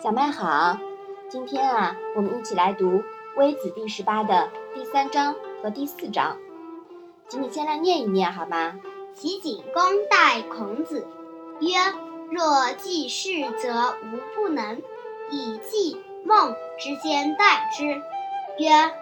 [0.00, 0.78] 小麦好，
[1.28, 2.98] 今天啊，我们一起来读
[3.36, 6.36] 《微子》第十八的第三章和第四章，
[7.26, 8.78] 请你先来念一念好吗？
[9.12, 11.04] 齐景公待孔子
[11.58, 11.70] 曰
[12.30, 14.76] ：“若记事，则无不能；
[15.32, 18.00] 以记梦之间待之。”
[18.62, 18.92] 曰：“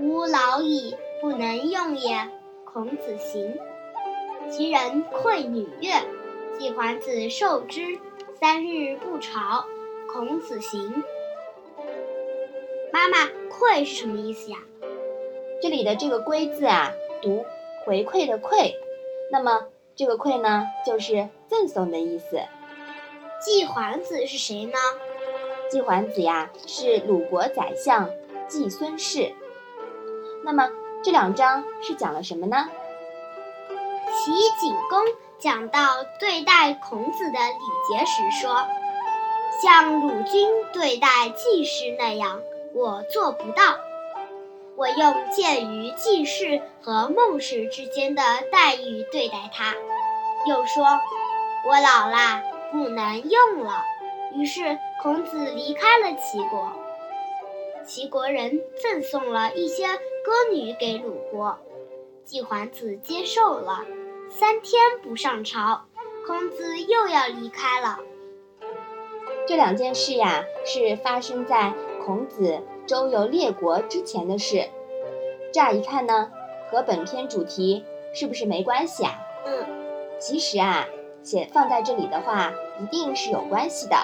[0.00, 2.28] 吾老矣，不能用也。”
[2.70, 3.56] 孔子行。
[4.50, 5.94] 其人馈女乐，
[6.58, 7.98] 季桓子受之，
[8.38, 9.64] 三日不朝。
[10.12, 11.02] 孔子行。
[12.92, 14.58] 妈妈，馈是什么意思呀？
[15.62, 17.46] 这里的这个“归”字啊，读
[17.86, 18.74] 回馈的“馈”，
[19.32, 22.42] 那么这个“馈”呢，就是赠送的意思。
[23.40, 24.74] 季桓子是谁呢？
[25.70, 28.10] 季桓子呀，是鲁国宰相
[28.46, 29.32] 季孙氏。
[30.44, 30.68] 那么
[31.02, 32.68] 这两章是讲了什么呢？
[34.10, 35.00] 齐景公
[35.38, 38.66] 讲到对待孔子的礼节时说。
[39.62, 42.42] 像鲁君对待季氏那样，
[42.74, 43.76] 我做不到。
[44.74, 49.72] 我用介于季氏和孟氏之间的待遇对待他。
[50.48, 50.84] 又说，
[51.64, 53.84] 我老了，不能用了。
[54.34, 56.72] 于是孔子离开了齐国。
[57.86, 61.56] 齐国人赠送了一些歌女给鲁国，
[62.24, 63.84] 季桓子接受了。
[64.28, 65.84] 三天不上朝，
[66.26, 68.00] 孔子又要离开了。
[69.46, 71.72] 这两件事呀，是发生在
[72.04, 74.68] 孔子周游列国之前的事。
[75.52, 76.30] 乍一看呢，
[76.70, 77.84] 和本篇主题
[78.14, 79.20] 是不是没关系啊？
[79.44, 79.66] 嗯。
[80.18, 80.86] 其实啊，
[81.22, 83.96] 写放在这里的话，一定是有关系的。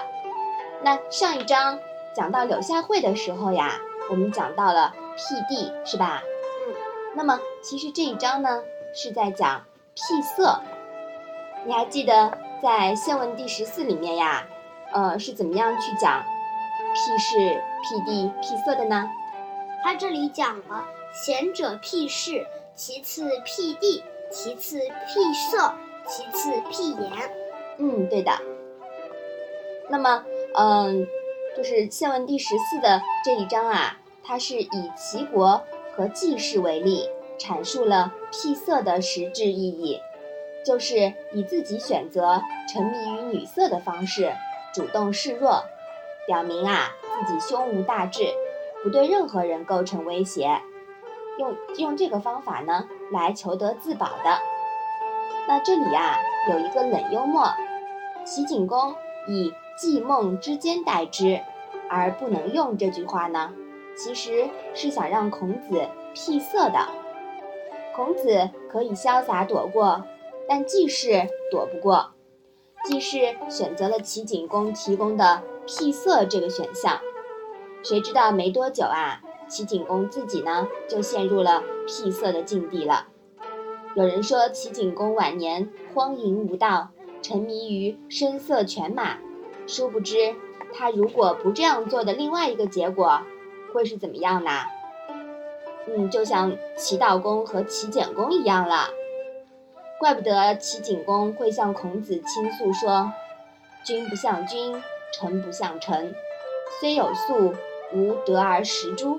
[0.83, 1.79] 那上一章
[2.15, 3.81] 讲到柳下惠的时候呀，
[4.11, 6.23] 我们讲到了辟地，是吧？
[6.67, 6.75] 嗯。
[7.15, 9.65] 那么其实这一章呢，是在讲
[9.95, 10.61] 辟色。
[11.65, 14.47] 你还记得在宪问第十四里面呀？
[14.93, 16.25] 呃，是怎么样去讲
[16.95, 19.11] 辟事、辟地、辟色的呢？
[19.83, 25.75] 他这里讲了贤者辟事，其次辟地，其次辟色，
[26.07, 27.13] 其次辟言。
[27.79, 28.33] 嗯，对的。
[29.89, 30.25] 那么，
[30.55, 31.07] 嗯，
[31.57, 35.63] 就是宪文第十四的这一章啊，它是以齐国
[35.95, 37.09] 和季氏为例，
[37.39, 40.01] 阐述了辟色的实质意义，
[40.65, 44.33] 就是以自己选择沉迷于女色的方式。
[44.75, 45.65] 主动示弱，
[46.27, 46.91] 表明啊
[47.27, 48.29] 自己胸无大志，
[48.83, 50.61] 不对任何人构成威胁，
[51.39, 54.39] 用用这个方法呢来求得自保的。
[55.49, 56.19] 那这里啊
[56.51, 57.49] 有一个冷幽默，
[58.25, 58.95] 齐景公
[59.27, 61.41] 以季梦之间代之，
[61.89, 63.53] 而不能用这句话呢，
[63.97, 66.87] 其实是想让孔子辟色的。
[67.97, 70.05] 孔子可以潇洒躲过，
[70.47, 72.13] 但季氏躲不过。
[72.85, 77.01] 既是选择了齐景公提供的辟色这个选项，
[77.83, 83.09] 谁知道没多久啊，齐景公自己呢就陷入了辟色的境地了。
[83.95, 86.89] 有人说齐景公晚年荒淫无道，
[87.21, 89.19] 沉迷于声色犬马，
[89.67, 90.35] 殊不知
[90.73, 93.23] 他如果不这样做的另外一个结果
[93.73, 94.51] 会是怎么样呢？
[95.89, 98.89] 嗯，就像齐悼公和齐简公一样了。
[99.99, 103.13] 怪不得齐景公会向孔子倾诉说
[103.83, 104.81] ：“君不像君，
[105.13, 106.15] 臣不像臣，
[106.81, 107.55] 虽有粟，
[107.93, 109.19] 无德而食诸？”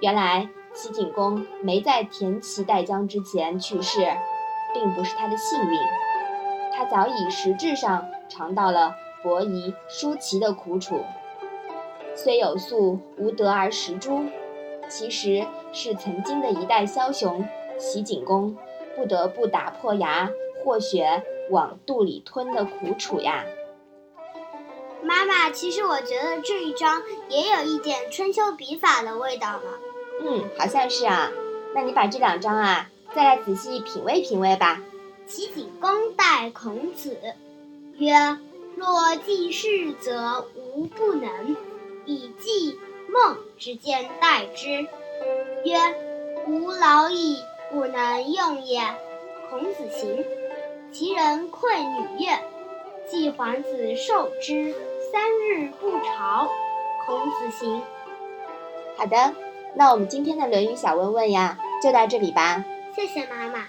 [0.00, 4.06] 原来齐景公没在田齐代姜之前去世，
[4.74, 5.78] 并不是他的幸运，
[6.76, 11.00] 他早已实质上尝到了伯夷、叔齐的苦楚。
[12.14, 14.26] 虽有粟，无德而食诸，
[14.86, 18.54] 其实是曾经的一代枭雄齐景公。
[18.96, 20.30] 不得不打破牙
[20.62, 23.44] 或血往肚里吞的苦楚呀！
[25.02, 29.70] 妈妈，其实我觉得这一章也有一点春秋笔法的味道呢。
[30.22, 31.30] 嗯，好像是啊。
[31.74, 34.80] 那你把这两章啊，再来仔细品味品味吧。
[35.26, 37.16] 齐景公待孔子
[37.96, 38.12] 曰
[38.76, 41.56] ：“若记事，则无不能；
[42.04, 42.78] 以记
[43.08, 44.86] 梦之间待之。”
[45.64, 45.78] 曰
[46.46, 47.38] ：“吾老矣。”
[47.72, 48.80] 不能用也。
[49.50, 50.24] 孔子行，
[50.92, 52.38] 其人困女乐，
[53.10, 54.74] 季桓子受之，
[55.10, 56.48] 三日不朝。
[57.06, 57.82] 孔子行。
[58.96, 59.34] 好的，
[59.74, 62.64] 那我们今天的《论语》小问问呀，就到这里吧。
[62.94, 63.64] 谢谢妈妈。